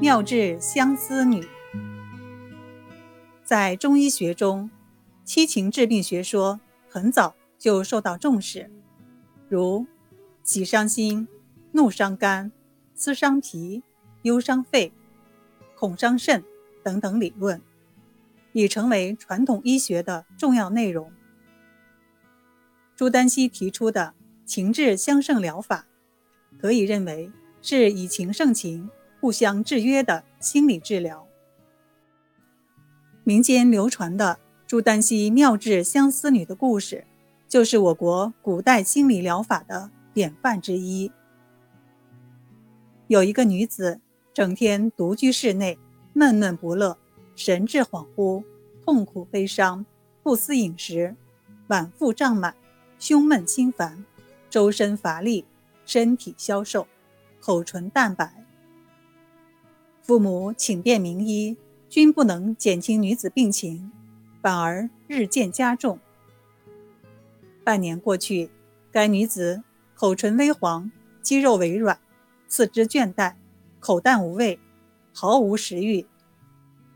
[0.00, 1.46] 妙治相思女。
[3.44, 4.70] 在中医学中，
[5.26, 8.70] 七情治病学说很早就受到重视，
[9.46, 9.86] 如
[10.42, 11.28] 喜伤心、
[11.72, 12.50] 怒伤肝、
[12.94, 13.82] 思伤脾、
[14.22, 14.90] 忧伤肺、
[15.76, 16.42] 恐伤肾
[16.82, 17.60] 等等理论，
[18.54, 21.12] 已成为传统医学的重要内容。
[22.96, 24.14] 朱丹溪提出的
[24.46, 25.84] 情志相胜疗法，
[26.58, 28.88] 可以认为是以情胜情、
[29.20, 31.26] 互相制约的心理治疗。
[33.22, 37.04] 民间流传的朱丹溪妙治相思女的故事，
[37.46, 41.12] 就是我国古代心理疗法的典范之一。
[43.08, 44.00] 有一个女子，
[44.32, 45.78] 整天独居室内，
[46.12, 46.96] 闷闷不乐，
[47.36, 48.42] 神志恍惚，
[48.84, 49.84] 痛苦悲伤，
[50.22, 51.14] 不思饮食，
[51.68, 52.54] 脘腹胀满，
[52.98, 54.04] 胸闷心烦，
[54.48, 55.44] 周身乏力，
[55.84, 56.86] 身体消瘦，
[57.40, 58.39] 口唇淡白。
[60.10, 61.56] 父母请遍名医。
[61.88, 63.92] 均不能减轻女子病情，
[64.42, 66.00] 反而日渐加重。
[67.62, 68.50] 半年过去，
[68.90, 69.62] 该女子
[69.94, 70.90] 口唇微黄，
[71.22, 71.96] 肌肉微软，
[72.48, 73.34] 四肢倦怠，
[73.78, 74.58] 口淡无味，
[75.12, 76.04] 毫无食欲，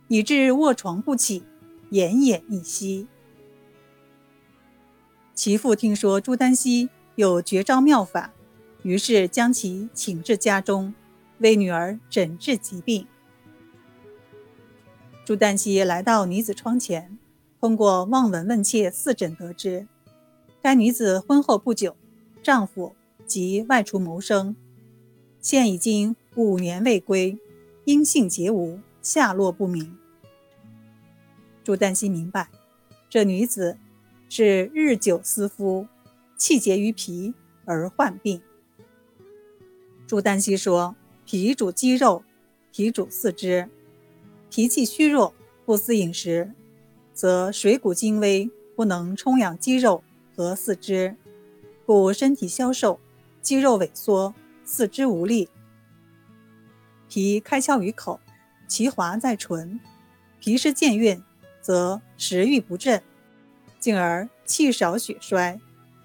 [0.09, 1.45] 以致卧床不起，
[1.93, 3.07] 奄奄一息。
[5.35, 8.33] 其父听说朱丹溪有绝招妙法，
[8.83, 10.93] 于是将其请至家中，
[11.45, 13.07] 为女儿诊治疾病。
[15.27, 17.19] 朱丹溪来到女子窗前，
[17.61, 19.87] 通过望闻问切四诊得知，
[20.63, 21.95] 该女子婚后不久，
[22.43, 24.57] 丈夫即外出谋生，
[25.39, 27.39] 现已经五年未归，
[27.85, 29.99] 音信皆无，下落不明。
[31.63, 32.49] 朱丹溪明白，
[33.11, 33.77] 这女子
[34.31, 35.87] 是日久思夫，
[36.39, 37.35] 气结于脾
[37.67, 38.41] 而患病。
[40.07, 42.25] 朱丹溪说：“脾主肌肉，
[42.73, 43.69] 脾主四肢。”
[44.51, 46.53] 脾气虚弱，不思饮食，
[47.13, 50.05] 则水谷精微，不能充养肌肉
[50.37, 51.17] 和四肢，
[51.85, 53.01] 故身体消瘦，
[53.43, 54.33] 肌肉萎缩，
[54.65, 55.49] 四肢无力。
[57.09, 58.21] 脾开窍于口，
[58.69, 59.81] 其华在唇，
[60.39, 61.21] 脾湿健运，
[61.61, 63.03] 则食欲不振，
[63.81, 65.59] 进而气少血衰，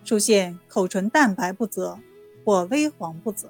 [0.04, 2.00] 出现口唇淡白不泽
[2.44, 3.48] 或微黄不泽。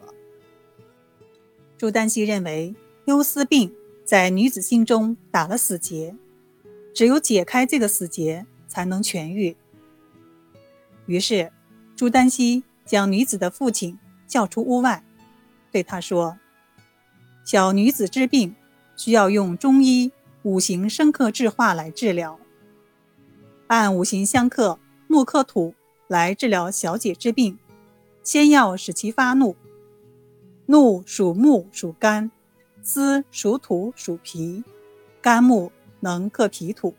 [1.79, 2.75] 朱丹溪认为
[3.05, 3.73] 忧思病。
[4.03, 6.15] 在女子心中打了死结，
[6.95, 9.55] 只有解开这个死结，才能痊愈。
[11.05, 11.51] 于是，
[11.95, 15.03] 朱丹溪将女子的父亲叫出屋外，
[15.71, 16.39] 对他说
[17.45, 18.55] ：“小女子之病，
[18.97, 22.39] 需要用中医五行生克制化来治疗。
[23.67, 25.75] 按五行相克，木克土
[26.07, 27.59] 来治疗小姐之病，
[28.23, 29.55] 先要使其发怒。
[30.69, 32.29] 怒属木，属肝。”
[32.81, 34.63] 思属土属脾，
[35.21, 36.95] 肝木能克脾土，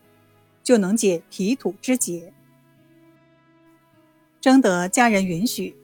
[0.62, 2.32] 就能解脾土之结。
[4.41, 5.75] 征得家人允许，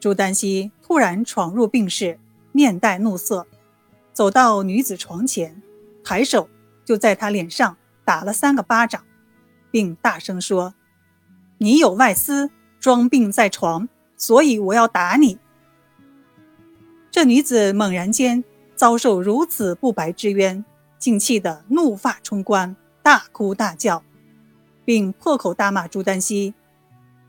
[0.00, 2.18] 朱丹溪突然闯入病室，
[2.50, 3.46] 面带怒色，
[4.12, 5.62] 走到女子床前，
[6.02, 6.48] 抬手
[6.84, 9.04] 就在她脸上打了三个巴掌，
[9.70, 10.74] 并大声说
[11.58, 15.38] ：“你有外思，装病在床，所以我要打你。”
[17.12, 18.42] 这女子猛然间。
[18.74, 20.64] 遭受如此不白之冤，
[20.98, 24.02] 竟气得怒发冲冠，大哭大叫，
[24.84, 26.52] 并破口大骂朱丹溪：“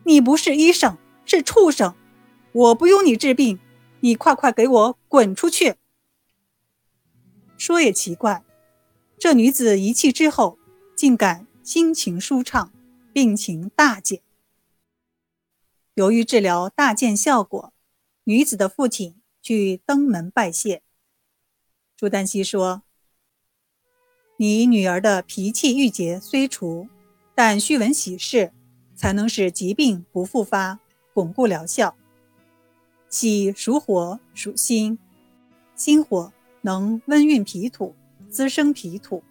[0.04, 1.94] 你不是医生，是畜生！
[2.54, 3.60] 我不用你治病，
[4.00, 5.76] 你快快给我滚出去！”
[7.56, 8.44] 说也奇怪，
[9.20, 10.58] 这女子一气之后，
[10.96, 12.72] 竟感心情舒畅，
[13.12, 14.22] 病情大减。
[15.94, 17.72] 由于治疗大见效果，
[18.24, 19.14] 女子的父亲
[19.44, 20.82] 去登门拜谢。
[21.98, 22.84] 朱丹溪说
[24.40, 26.88] ：“你女儿的脾气郁结虽除，
[27.36, 28.54] 但须闻喜事，
[28.96, 30.80] 才能使疾病不复发，
[31.14, 31.94] 巩固疗效。
[33.10, 34.98] 喜属火属心，
[35.76, 36.32] 心火
[36.62, 37.94] 能温运脾土，
[38.30, 39.22] 滋生脾土，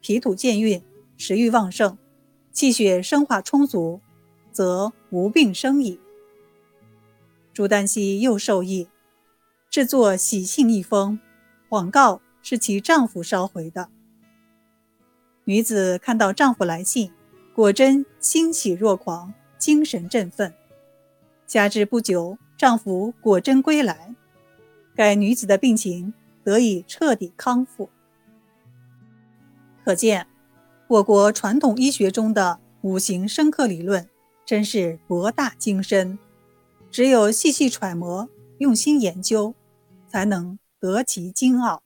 [0.00, 0.82] 脾土健运，
[1.18, 1.98] 食欲旺盛，
[2.50, 4.00] 气血生化充足，
[4.50, 6.00] 则无病生矣。”
[7.52, 8.88] 朱丹溪又受益
[9.74, 11.18] 制作喜信一封。
[11.68, 13.88] 广告是其丈夫捎回的。
[15.46, 17.10] 女子看到丈夫来信，
[17.56, 20.54] 果真欣喜若狂，精神振奋。
[21.48, 24.14] 加之不久，丈夫果真归来，
[24.94, 27.90] 该女子的病情得以彻底康复。
[29.84, 30.28] 可见，
[30.86, 34.08] 我国传统医学中的五行生克理论
[34.46, 36.16] 真是博大精深，
[36.92, 38.28] 只有细细揣摩，
[38.58, 39.52] 用心研究，
[40.14, 40.56] 才能。
[40.78, 41.82] 得其精奥。